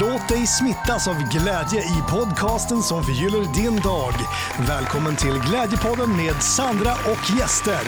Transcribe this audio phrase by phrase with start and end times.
[0.00, 4.12] Låt dig smittas av glädje i podcasten som förgyller din dag.
[4.68, 7.84] Välkommen till Glädjepodden med Sandra och gäster.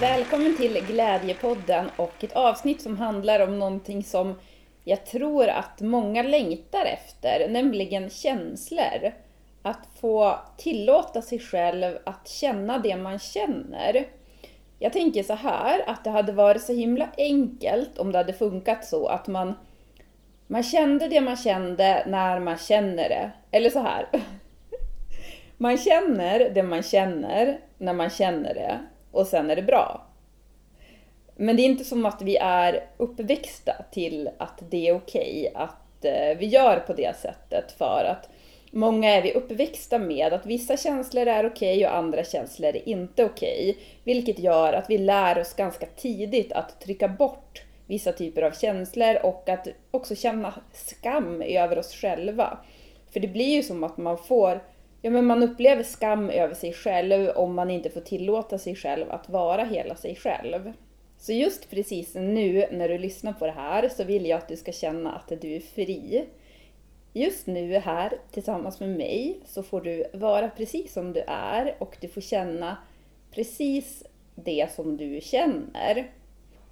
[0.00, 4.34] Välkommen till Glädjepodden och ett avsnitt som handlar om någonting som
[4.84, 9.12] jag tror att många längtar efter, nämligen känslor.
[9.62, 14.06] Att få tillåta sig själv att känna det man känner.
[14.82, 18.84] Jag tänker så här, att det hade varit så himla enkelt om det hade funkat
[18.84, 19.54] så att man,
[20.46, 23.30] man kände det man kände när man känner det.
[23.50, 24.08] Eller så här.
[25.56, 28.78] Man känner det man känner när man känner det
[29.10, 30.06] och sen är det bra.
[31.36, 35.62] Men det är inte som att vi är uppväxta till att det är okej okay
[35.62, 38.28] att eh, vi gör på det sättet för att
[38.70, 42.88] Många är vi uppväxta med att vissa känslor är okej okay och andra känslor är
[42.88, 43.70] inte okej.
[43.70, 48.50] Okay, vilket gör att vi lär oss ganska tidigt att trycka bort vissa typer av
[48.50, 52.58] känslor och att också känna skam över oss själva.
[53.12, 54.60] För det blir ju som att man får,
[55.02, 59.10] ja men man upplever skam över sig själv om man inte får tillåta sig själv
[59.10, 60.72] att vara hela sig själv.
[61.18, 64.56] Så just precis nu när du lyssnar på det här så vill jag att du
[64.56, 66.26] ska känna att du är fri.
[67.12, 71.96] Just nu här tillsammans med mig så får du vara precis som du är och
[72.00, 72.76] du får känna
[73.30, 74.02] precis
[74.34, 76.10] det som du känner.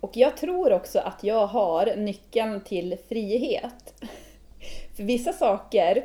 [0.00, 3.94] Och jag tror också att jag har nyckeln till frihet.
[4.96, 6.04] För vissa saker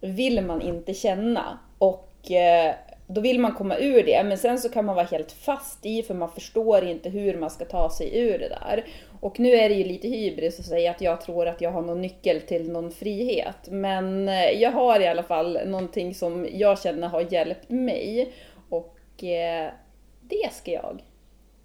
[0.00, 2.74] vill man inte känna och eh,
[3.06, 6.02] då vill man komma ur det, men sen så kan man vara helt fast i
[6.02, 8.84] för man förstår inte hur man ska ta sig ur det där.
[9.20, 11.82] Och nu är det ju lite hybris att säga att jag tror att jag har
[11.82, 13.68] någon nyckel till någon frihet.
[13.70, 18.32] Men eh, jag har i alla fall någonting som jag känner har hjälpt mig.
[18.68, 19.70] Och eh,
[20.20, 21.02] det ska jag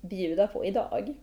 [0.02, 1.14] bjuda på idag.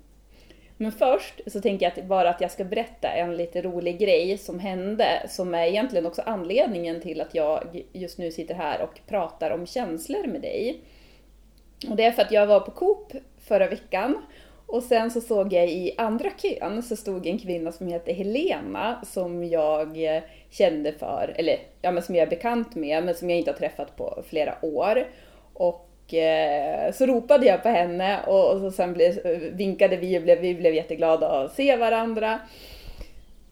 [0.76, 4.38] Men först så tänker jag att bara att jag ska berätta en lite rolig grej
[4.38, 9.00] som hände, som är egentligen också anledningen till att jag just nu sitter här och
[9.06, 10.80] pratar om känslor med dig.
[11.90, 14.16] Och det är för att jag var på Coop förra veckan
[14.66, 19.00] och sen så såg jag i andra kön så stod en kvinna som heter Helena
[19.04, 19.98] som jag
[20.50, 23.58] kände för, eller ja men som jag är bekant med men som jag inte har
[23.58, 25.06] träffat på flera år.
[25.52, 29.18] Och Eh, så ropade jag på henne och, och sen blev,
[29.52, 32.40] vinkade vi och blev, vi blev jätteglada att se varandra.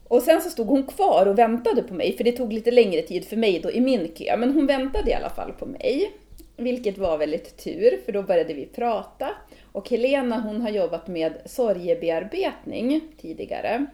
[0.08, 3.02] Och sen så stod hon kvar och väntade på mig, för det tog lite längre
[3.02, 6.12] tid för mig då i min kö, men hon väntade i alla fall på mig.
[6.56, 9.28] Vilket var väldigt tur, för då började vi prata.
[9.72, 13.86] Och Helena hon har jobbat med sorgebearbetning tidigare.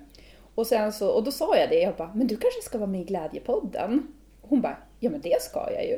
[0.54, 2.90] Och, sen så, och då sa jag det, jag bara, men du kanske ska vara
[2.90, 4.06] med i Glädjepodden?
[4.42, 5.96] Hon bara, ja men det ska jag ju.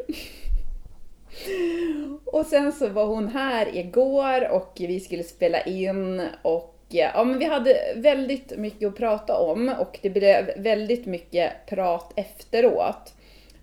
[2.24, 7.24] Och sen så var hon här igår och vi skulle spela in och eh, ja,
[7.24, 13.14] men vi hade väldigt mycket att prata om och det blev väldigt mycket prat efteråt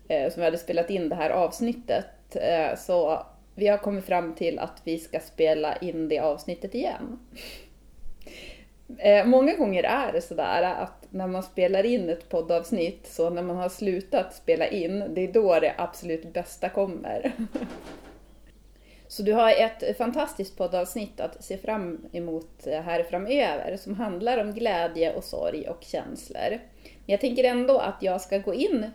[0.08, 2.36] eh, som vi hade spelat in det här avsnittet.
[2.36, 7.18] Eh, så vi har kommit fram till att vi ska spela in det avsnittet igen.
[8.98, 13.42] Eh, många gånger är det sådär att när man spelar in ett poddavsnitt, så när
[13.42, 17.32] man har slutat spela in, det är då det absolut bästa kommer.
[19.08, 24.52] Så du har ett fantastiskt poddavsnitt att se fram emot här framöver som handlar om
[24.52, 26.50] glädje och sorg och känslor.
[26.82, 28.90] Men jag tänker ändå att jag ska gå in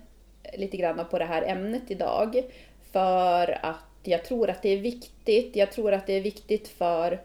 [0.53, 2.43] lite grann på det här ämnet idag
[2.91, 5.55] för att jag tror att det är viktigt.
[5.55, 7.19] Jag tror att det är viktigt för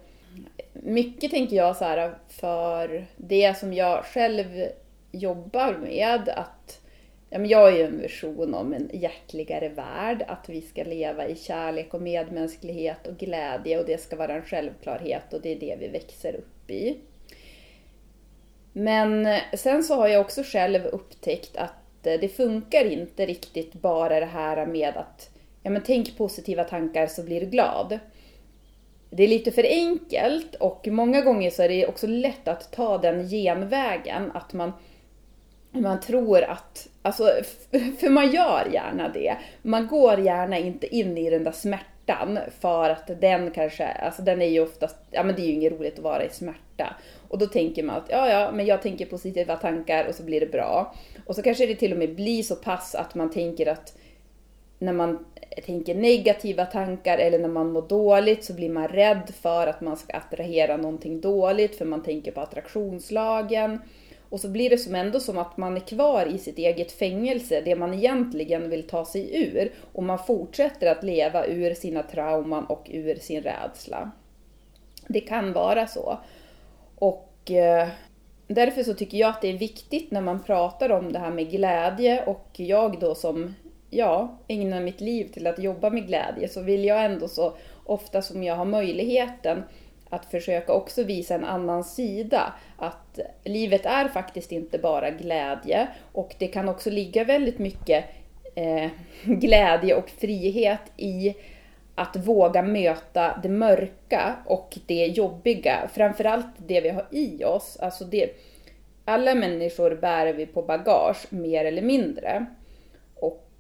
[0.73, 4.47] mycket tänker jag så här för det som jag själv
[5.13, 6.81] jobbar med att
[7.31, 11.27] ja, men jag är ju en vision om en hjärtligare värld, att vi ska leva
[11.27, 15.61] i kärlek och medmänsklighet och glädje och det ska vara en självklarhet och det är
[15.61, 16.97] det vi växer upp i.
[18.73, 24.21] Men sen så har jag också själv upptäckt att eh, det funkar inte riktigt bara
[24.21, 25.31] det här med att
[25.63, 27.99] ja, men tänk positiva tankar så blir du glad
[29.11, 32.99] det är lite för enkelt och många gånger så är det också lätt att ta
[32.99, 34.73] den genvägen att man
[35.73, 37.25] man tror att, alltså,
[38.01, 39.37] för man gör gärna det.
[39.63, 44.43] Man går gärna inte in i den där smärtan för att den kanske, alltså den
[44.43, 46.97] är ju oftast, ja men det är ju inget roligt att vara i smärta.
[47.29, 50.41] Och då tänker man att ja, ja, men jag tänker positiva tankar och så blir
[50.41, 50.95] det bra.
[51.27, 53.97] Och så kanske det till och med blir så pass att man tänker att
[54.81, 55.25] när man
[55.67, 59.97] tänker negativa tankar eller när man mår dåligt så blir man rädd för att man
[59.97, 63.79] ska attrahera någonting dåligt för man tänker på attraktionslagen.
[64.29, 67.61] Och så blir det som ändå som att man är kvar i sitt eget fängelse,
[67.61, 69.73] det man egentligen vill ta sig ur.
[69.93, 74.11] Och man fortsätter att leva ur sina trauman och ur sin rädsla.
[75.09, 76.19] Det kan vara så.
[76.95, 77.89] Och eh,
[78.47, 81.51] därför så tycker jag att det är viktigt när man pratar om det här med
[81.51, 83.55] glädje och jag då som
[83.91, 88.23] ja, ägna mitt liv till att jobba med glädje så vill jag ändå så ofta
[88.23, 89.63] som jag har möjligheten
[90.11, 92.53] att försöka också visa en annan sida.
[92.77, 98.05] Att livet är faktiskt inte bara glädje och det kan också ligga väldigt mycket
[98.55, 98.91] eh,
[99.25, 101.35] glädje och frihet i
[101.95, 105.89] att våga möta det mörka och det jobbiga.
[105.95, 107.77] Framförallt det vi har i oss.
[107.81, 108.31] Alltså det,
[109.05, 112.47] alla människor bär vi på bagage, mer eller mindre.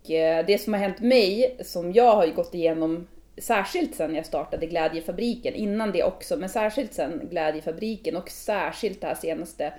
[0.00, 3.06] Och eh, det som har hänt mig, som jag har gått igenom
[3.36, 9.06] särskilt sen jag startade Glädjefabriken, innan det också, men särskilt sen Glädjefabriken och särskilt det
[9.06, 9.72] här senaste,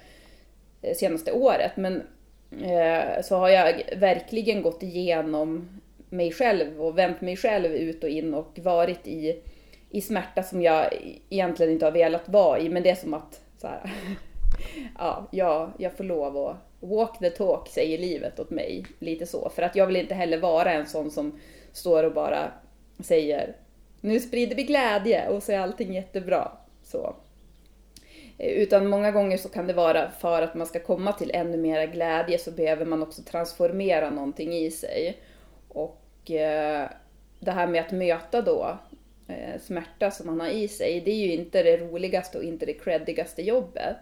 [0.82, 1.72] eh, senaste året.
[1.78, 2.04] Men
[2.62, 8.10] eh, så har jag verkligen gått igenom mig själv och vänt mig själv ut och
[8.10, 9.42] in och varit i,
[9.90, 10.86] i smärta som jag
[11.30, 12.70] egentligen inte har velat vara i.
[12.70, 13.92] Men det är som att så här,
[14.98, 18.86] ja, jag, jag får lov att walk the talk säger livet åt mig.
[19.00, 19.50] Lite så.
[19.50, 21.40] För att jag vill inte heller vara en sån som
[21.74, 22.52] står och bara
[23.00, 23.56] säger
[24.02, 26.52] nu sprider vi glädje och så är allting jättebra.
[26.84, 27.16] Så.
[28.38, 31.58] Eh, utan många gånger så kan det vara för att man ska komma till ännu
[31.58, 35.18] mera glädje så behöver man också transformera någonting i sig.
[35.68, 36.90] Och eh,
[37.40, 38.78] det här med att möta då
[39.28, 42.66] eh, smärta som man har i sig, det är ju inte det roligaste och inte
[42.66, 43.98] det creddigaste jobbet.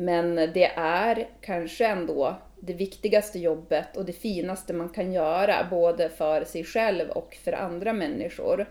[0.00, 6.08] Men det är kanske ändå det viktigaste jobbet och det finaste man kan göra, både
[6.08, 8.66] för sig själv och för andra människor.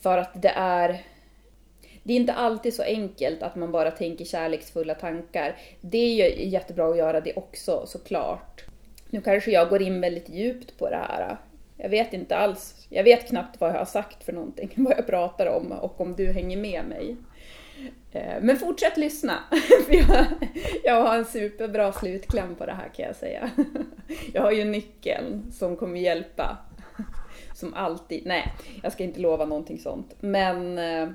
[0.00, 1.02] För att det är
[2.02, 5.56] det är inte alltid så enkelt att man bara tänker kärleksfulla tankar.
[5.80, 8.64] Det är ju jättebra att göra det också såklart.
[9.10, 11.36] Nu kanske jag går in väldigt djupt på det här.
[11.76, 12.86] Jag vet inte alls.
[12.88, 16.14] Jag vet knappt vad jag har sagt för någonting, vad jag pratar om och om
[16.16, 17.16] du hänger med mig.
[18.12, 19.38] Eh, men fortsätt lyssna,
[19.86, 20.26] för jag,
[20.84, 23.50] jag har en superbra slutkläm på det här kan jag säga.
[24.32, 26.58] Jag har ju nyckeln som kommer hjälpa.
[27.54, 28.26] Som alltid.
[28.26, 28.52] Nej,
[28.82, 30.14] jag ska inte lova någonting sånt.
[30.20, 31.08] Men eh,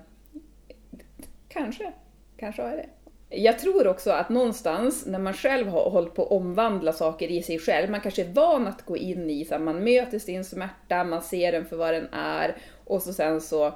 [1.50, 1.92] kanske,
[2.38, 2.90] kanske har jag det.
[3.30, 7.44] Jag tror också att någonstans när man själv har hållit på att omvandla saker i
[7.44, 11.04] sig själv, man kanske är van att gå in i, så man möter sin smärta,
[11.04, 13.74] man ser den för vad den är och så sen så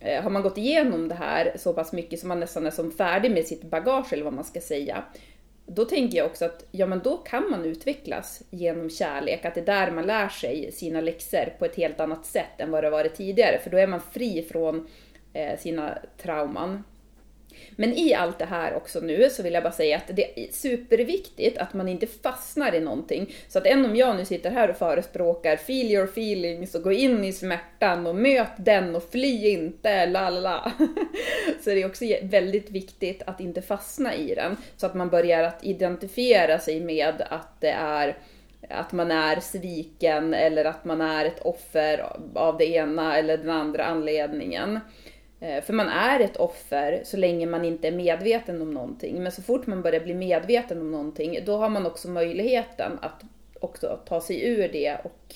[0.00, 2.92] Eh, har man gått igenom det här så pass mycket som man nästan är som
[2.92, 5.04] färdig med sitt bagage eller vad man ska säga.
[5.66, 9.60] Då tänker jag också att ja, men då kan man utvecklas genom kärlek, att det
[9.60, 12.90] är där man lär sig sina läxor på ett helt annat sätt än vad det
[12.90, 14.88] varit tidigare, för då är man fri från
[15.32, 16.84] eh, sina trauman.
[17.76, 20.52] Men i allt det här också nu så vill jag bara säga att det är
[20.52, 23.34] superviktigt att man inte fastnar i någonting.
[23.48, 26.92] Så att än om jag nu sitter här och förespråkar feel your feelings och gå
[26.92, 30.72] in i smärtan och möt den och fly inte, la la la.
[31.60, 34.56] Så det är också väldigt viktigt att inte fastna i den.
[34.76, 38.16] Så att man börjar att identifiera sig med att det är
[38.68, 43.50] att man är sviken eller att man är ett offer av det ena eller den
[43.50, 44.80] andra anledningen.
[45.40, 49.22] Eh, för man är ett offer så länge man inte är medveten om någonting.
[49.22, 53.22] Men så fort man börjar bli medveten om någonting, då har man också möjligheten att
[53.60, 55.34] också ta sig ur det och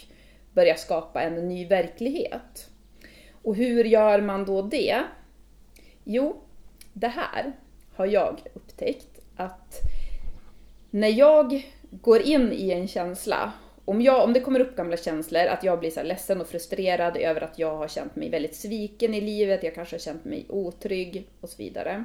[0.53, 2.71] börja skapa en ny verklighet.
[3.43, 5.03] Och hur gör man då det?
[6.05, 6.43] Jo,
[6.93, 7.53] det här
[7.95, 9.81] har jag upptäckt att
[10.91, 13.53] när jag går in i en känsla
[13.85, 17.17] om, jag, om det kommer upp gamla känslor, att jag blir så ledsen och frustrerad
[17.17, 20.47] över att jag har känt mig väldigt sviken i livet, jag kanske har känt mig
[20.49, 22.05] otrygg och så vidare.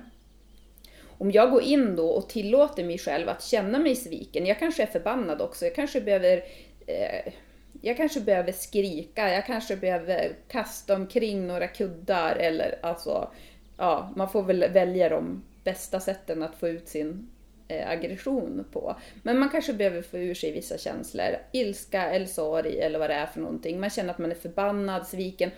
[1.17, 4.83] Om jag går in då och tillåter mig själv att känna mig sviken, jag kanske
[4.83, 6.43] är förbannad också, jag kanske behöver
[6.87, 7.33] eh,
[7.81, 13.31] jag kanske behöver skrika, jag kanske behöver kasta omkring några kuddar eller alltså,
[13.77, 17.29] ja, man får väl välja de bästa sätten att få ut sin
[17.71, 18.95] Eh, aggression på.
[19.23, 21.37] Men man kanske behöver få ur sig vissa känslor.
[21.51, 23.79] Ilska eller sorg eller vad det är för någonting.
[23.79, 25.51] Man känner att man är förbannad, sviken.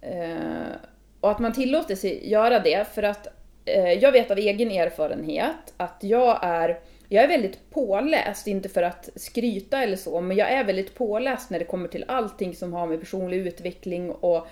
[0.00, 0.72] Eh,
[1.20, 3.28] och att man tillåter sig göra det för att
[3.64, 8.82] eh, jag vet av egen erfarenhet att jag är jag är väldigt påläst, inte för
[8.82, 12.72] att skryta eller så, men jag är väldigt påläst när det kommer till allting som
[12.72, 14.42] har med personlig utveckling och eh,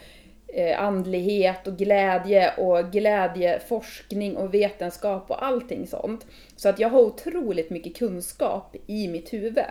[0.54, 6.26] Eh, andlighet och glädje och glädjeforskning och vetenskap och allting sånt.
[6.56, 9.64] Så att jag har otroligt mycket kunskap i mitt huvud.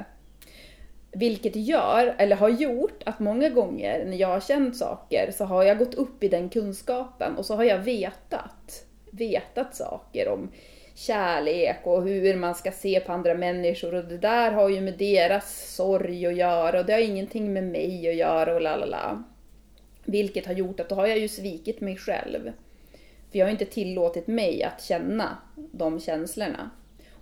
[1.12, 5.64] Vilket gör, eller har gjort, att många gånger när jag har känt saker så har
[5.64, 10.52] jag gått upp i den kunskapen och så har jag vetat, vetat saker om
[10.96, 14.98] kärlek och hur man ska se på andra människor och det där har ju med
[14.98, 18.86] deras sorg att göra och det har ingenting med mig att göra och la la
[18.86, 19.24] la.
[20.12, 22.52] Vilket har gjort att då har jag ju svikit mig själv.
[23.32, 26.70] För jag har inte tillåtit mig att känna de känslorna.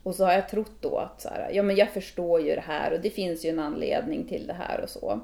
[0.04, 2.64] Och så har jag trott då att så här, ja men jag förstår ju det
[2.68, 5.22] här och det finns ju en anledning till det här och så.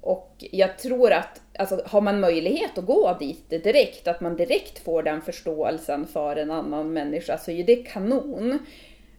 [0.00, 4.78] Och jag tror att alltså, har man möjlighet att gå dit direkt, att man direkt
[4.78, 8.58] får den förståelsen för en annan människa, så är ju det kanon.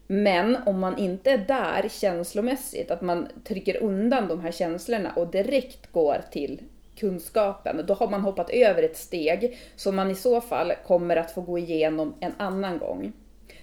[0.07, 5.27] Men om man inte är där känslomässigt, att man trycker undan de här känslorna och
[5.27, 6.61] direkt går till
[6.95, 11.31] kunskapen, då har man hoppat över ett steg som man i så fall kommer att
[11.31, 13.13] få gå igenom en annan gång.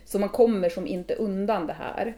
[0.04, 2.16] Så man kommer som inte undan det här.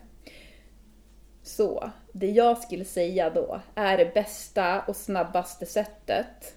[1.43, 6.55] Så, det jag skulle säga då är det bästa och snabbaste sättet.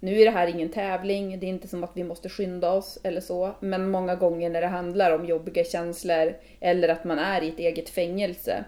[0.00, 2.98] Nu är det här ingen tävling, det är inte som att vi måste skynda oss
[3.02, 7.42] eller så, men många gånger när det handlar om jobbiga känslor eller att man är
[7.42, 8.64] i ett eget fängelse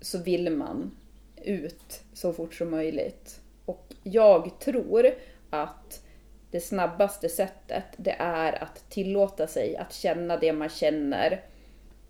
[0.00, 0.96] så vill man
[1.42, 3.40] ut så fort som möjligt.
[3.66, 5.06] Och jag tror
[5.50, 6.02] att
[6.50, 11.44] det snabbaste sättet det är att tillåta sig att känna det man känner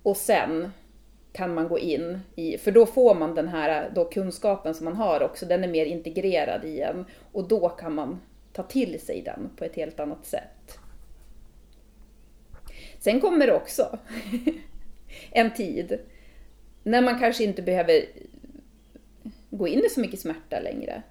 [0.02, 0.70] och sen
[1.32, 4.96] kan man gå in i, för då får man den här då kunskapen som man
[4.96, 8.20] har också, den är mer integrerad i en och då kan man
[8.52, 10.78] ta till sig den på ett helt annat sätt.
[12.98, 13.98] Sen kommer det också
[15.30, 15.98] en tid
[16.82, 18.04] när man kanske inte behöver
[19.50, 21.02] gå in i så mycket smärta längre.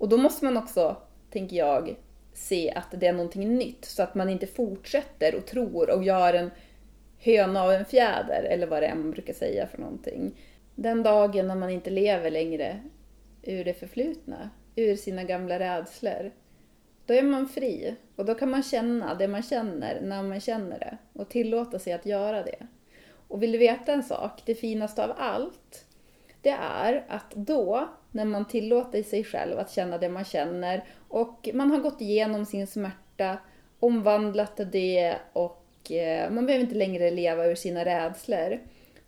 [0.00, 0.96] Och då måste man också,
[1.30, 1.96] tänker jag,
[2.32, 6.34] se att det är någonting nytt så att man inte fortsätter och tror och gör
[6.34, 6.50] en
[7.18, 10.40] höna av en fjäder eller vad det är man brukar säga för någonting.
[10.74, 12.80] Den dagen när man inte lever längre
[13.42, 16.30] ur det förflutna, ur sina gamla rädslor,
[17.06, 20.78] då är man fri och då kan man känna det man känner när man känner
[20.78, 22.66] det och tillåta sig att göra det.
[23.28, 24.42] Och vill du veta en sak?
[24.46, 25.86] Det finaste av allt,
[26.42, 31.48] det är att då, när man tillåter sig själv att känna det man känner och
[31.54, 33.38] man har gått igenom sin smärta,
[33.80, 38.60] omvandlat det och eh, man behöver inte längre leva ur sina rädslor.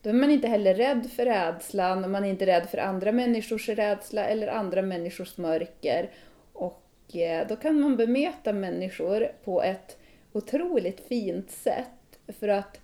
[0.03, 3.69] Då är man inte heller rädd för rädslan, man är inte rädd för andra människors
[3.69, 6.11] rädsla eller andra människors mörker.
[6.53, 9.99] Och eh, då kan man bemöta människor på ett
[10.33, 12.81] otroligt fint sätt för att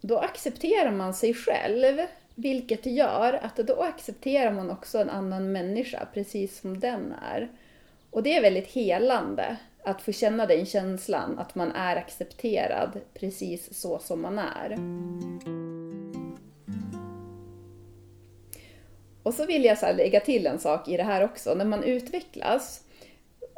[0.00, 1.98] då accepterar man sig själv
[2.36, 7.48] vilket gör att då accepterar man också en annan människa precis som den är.
[8.10, 13.80] Och det är väldigt helande att få känna den känslan, att man är accepterad precis
[13.80, 14.76] så som man är.
[19.22, 21.54] Och så vill jag så lägga till en sak i det här också.
[21.54, 22.80] När man utvecklas,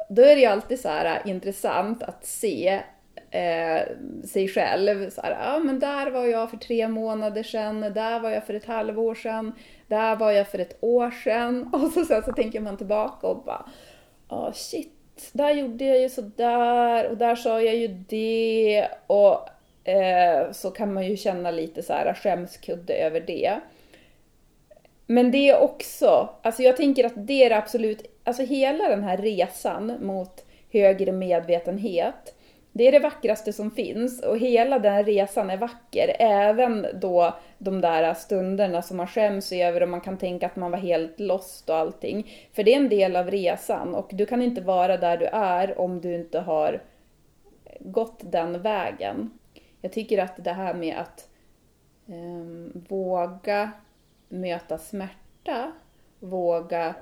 [0.09, 2.81] då är det ju alltid så här äh, intressant att se
[3.31, 3.81] eh,
[4.27, 5.09] sig själv.
[5.09, 8.53] Så här, ja, men där var jag för tre månader sedan, där var jag för
[8.53, 9.53] ett halvår sedan,
[9.87, 11.69] där var jag för ett år sedan.
[11.73, 13.69] Och så, sen så tänker man tillbaka och bara,
[14.29, 18.87] ja shit, där gjorde jag ju sådär och där sa jag ju det.
[19.07, 19.49] Och
[19.89, 23.59] eh, så kan man ju känna lite så här skämskudde över det.
[25.05, 29.17] Men det är också, alltså jag tänker att det är absolut, alltså hela den här
[29.17, 32.35] resan mot högre medvetenhet,
[32.71, 36.15] det är det vackraste som finns och hela den resan är vacker.
[36.19, 40.71] Även då de där stunderna som man skäms över och man kan tänka att man
[40.71, 42.31] var helt lost och allting.
[42.53, 45.79] För det är en del av resan och du kan inte vara där du är
[45.79, 46.81] om du inte har
[47.79, 49.39] gått den vägen.
[49.81, 51.29] Jag tycker att det här med att
[52.07, 53.71] eh, våga
[54.29, 55.71] möta smärta,
[56.19, 56.95] våga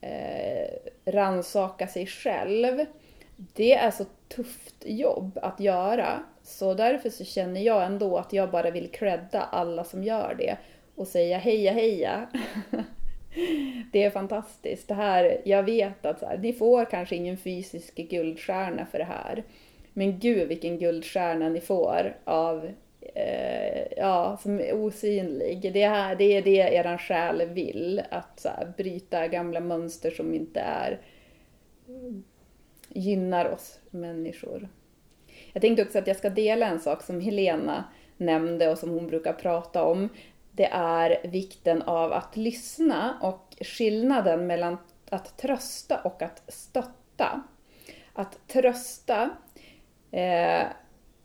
[0.00, 0.68] eh,
[1.04, 2.86] ransaka sig själv.
[3.36, 6.22] Det är så tufft jobb att göra.
[6.42, 10.56] Så därför så känner jag ändå att jag bara vill credda alla som gör det
[10.94, 12.26] och säga heja heja.
[13.92, 14.88] det är fantastiskt.
[14.88, 19.04] Det här, jag vet att så här, ni får kanske ingen fysisk guldstjärna för det
[19.04, 19.44] här.
[19.92, 22.70] Men gud vilken guldstjärna ni får av
[23.14, 25.72] eh, ja, som är osynlig.
[25.72, 30.34] Det, här, det är det er själ vill, att så här, bryta gamla mönster som
[30.34, 31.00] inte är
[32.96, 34.68] gynnar oss människor.
[35.52, 37.84] Jag tänkte också att jag ska dela en sak som Helena
[38.16, 40.08] nämnde och som hon brukar prata om.
[40.52, 44.78] Det är vikten av att lyssna och skillnaden mellan
[45.10, 47.42] att trösta och att stötta.
[48.12, 49.30] Att trösta,
[50.10, 50.62] eh,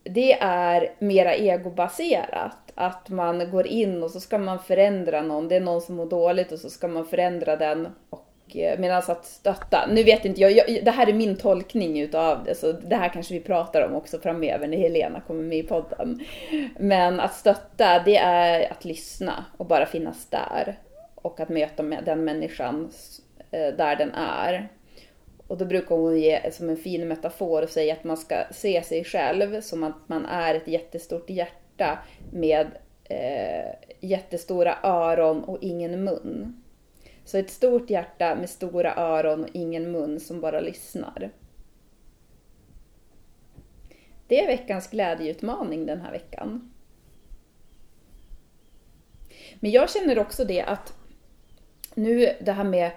[0.04, 2.72] det är mera egobaserat.
[2.75, 5.48] Att man går in och så ska man förändra någon.
[5.48, 8.21] Det är någon som mår dåligt och så ska man förändra den och
[8.55, 12.43] Eh, medan att stötta, nu vet inte jag, jag, det här är min tolkning utav
[12.43, 15.63] det, så det här kanske vi pratar om också framöver när Helena kommer med i
[15.63, 16.20] podden.
[16.79, 20.79] Men att stötta, det är att lyssna och bara finnas där.
[21.15, 22.91] Och att möta med den människan
[23.51, 24.70] eh, där den är.
[25.48, 28.84] Och då brukar hon ge som en fin metafor och säga att man ska se
[28.84, 32.00] sig själv som att man är ett jättestort hjärta
[32.31, 32.67] med
[33.03, 36.61] eh, jättestora öron och ingen mun.
[37.25, 41.32] Så ett stort hjärta med stora öron och ingen mun som bara lyssnar.
[44.28, 46.74] Det är veckans glädjeutmaning den här veckan.
[49.60, 50.94] Men jag känner också det att
[51.96, 52.92] nu det här med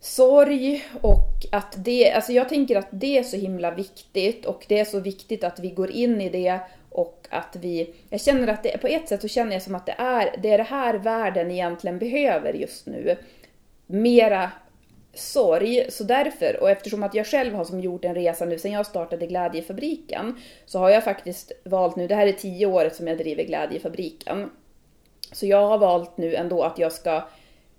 [0.00, 4.78] sorg och att det, alltså jag tänker att det är så himla viktigt och det
[4.78, 6.60] är så viktigt att vi går in i det
[6.94, 9.86] och att vi, jag känner att det, på ett sätt så känner jag som att
[9.86, 13.16] det är, det är det här världen egentligen behöver just nu.
[13.86, 14.50] Mera
[15.14, 15.86] sorg.
[15.90, 18.86] Så därför, och eftersom att jag själv har som gjort en resa nu sen jag
[18.86, 20.36] startade Glädjefabriken,
[20.66, 24.50] så har jag faktiskt valt nu, det här är tio året som jag driver Glädjefabriken.
[25.32, 27.28] Så jag har valt nu ändå att jag ska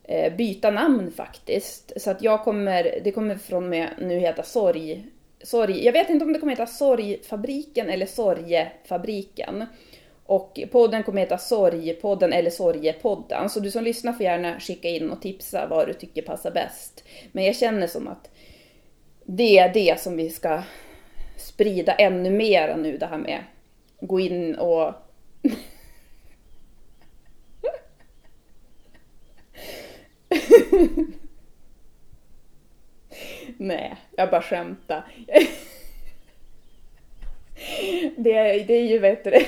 [0.04, 1.92] eh, byta namn faktiskt.
[2.02, 5.06] Så att jag kommer, det kommer från mig nu heta Sorg,
[5.46, 9.66] Sorg, jag vet inte om det kommer heta Sorgfabriken eller Sorgefabriken.
[10.26, 13.50] Och podden kommer heta Sorgpodden eller Sorgepodden.
[13.50, 17.04] Så du som lyssnar får gärna skicka in och tipsa vad du tycker passar bäst.
[17.32, 18.30] Men jag känner som att
[19.26, 20.62] det är det som vi ska
[21.38, 23.44] sprida ännu mer nu, det här med
[24.00, 24.94] gå in och
[33.66, 35.04] Nej, jag bara skämtar.
[38.18, 39.32] det, det är ju, vet du,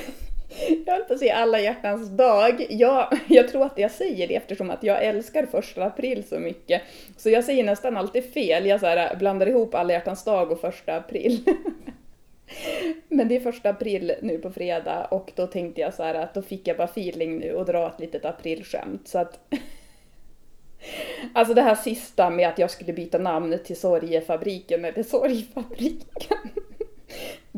[0.86, 2.66] jag höll på att säga alla hjärtans dag.
[2.70, 6.82] Jag, jag tror att jag säger det eftersom att jag älskar första april så mycket.
[7.18, 8.66] Så jag säger nästan alltid fel.
[8.66, 11.44] Jag så här, äh, blandar ihop alla hjärtans dag och första april.
[13.08, 16.34] Men det är första april nu på fredag och då tänkte jag så här att
[16.34, 19.08] då fick jag bara feeling nu och dra ett litet aprilskämt.
[19.08, 19.40] Så att
[21.34, 26.38] Alltså det här sista med att jag skulle byta namn till Sorgefabriken eller Sorgfabriken.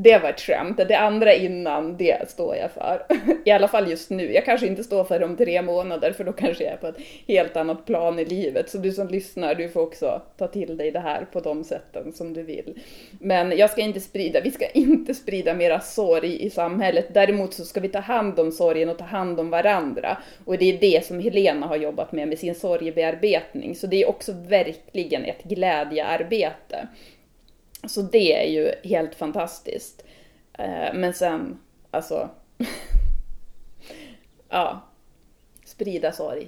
[0.01, 0.77] Det var ett skämt.
[0.87, 3.05] Det andra innan, det står jag för.
[3.45, 4.33] I alla fall just nu.
[4.33, 6.87] Jag kanske inte står för det om tre månader, för då kanske jag är på
[6.87, 8.69] ett helt annat plan i livet.
[8.69, 12.13] Så du som lyssnar, du får också ta till dig det här på de sätten
[12.13, 12.79] som du vill.
[13.19, 17.13] Men jag ska inte sprida, vi ska inte sprida mera sorg i samhället.
[17.13, 20.17] Däremot så ska vi ta hand om sorgen och ta hand om varandra.
[20.45, 23.75] Och det är det som Helena har jobbat med, med sin sorgebearbetning.
[23.75, 26.87] Så det är också verkligen ett glädjearbete.
[27.87, 30.03] Så det är ju helt fantastiskt.
[30.53, 31.59] Eh, men sen,
[31.91, 32.29] alltså...
[34.49, 34.81] ja.
[35.65, 36.47] Sprida sorg.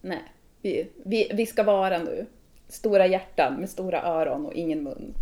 [0.00, 0.22] Nej.
[0.62, 2.26] Vi, vi, vi ska vara nu
[2.68, 5.14] stora hjärtan med stora öron och ingen mun.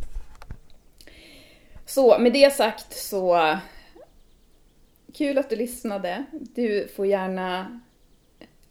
[1.87, 3.59] Så med det sagt så
[5.15, 6.25] kul att du lyssnade.
[6.33, 7.81] Du får gärna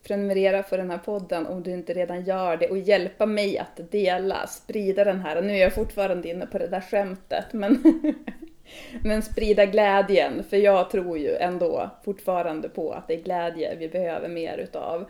[0.10, 3.91] prenumerera på den här podden om du inte redan gör det och hjälpa mig att
[3.91, 5.41] dela, sprida den här.
[5.41, 7.84] Nu är jag fortfarande inne på det där skämtet, men,
[9.04, 13.89] men sprida glädjen, för jag tror ju ändå fortfarande på att det är glädje vi
[13.89, 15.06] behöver mer utav.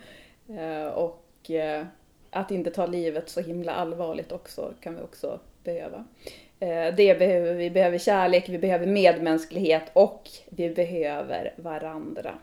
[0.50, 1.86] Eh, och eh,
[2.30, 6.06] att inte ta livet så himla allvarligt också kan vi också behöva.
[6.60, 7.70] Eh, det behöver vi.
[7.70, 12.34] behöver kärlek, vi behöver medmänsklighet och vi behöver varandra.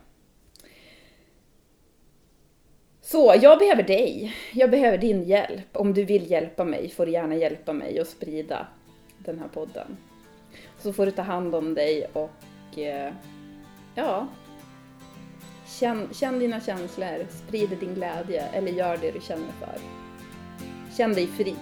[3.06, 4.34] Så jag behöver dig.
[4.52, 5.76] Jag behöver din hjälp.
[5.76, 8.66] Om du vill hjälpa mig får du gärna hjälpa mig och sprida
[9.18, 9.96] den här podden.
[10.78, 13.12] Så får du ta hand om dig och eh,
[13.94, 14.26] ja,
[15.80, 19.80] känn, känn dina känslor, sprid din glädje eller gör det du känner för.
[20.96, 21.54] Känn dig fri.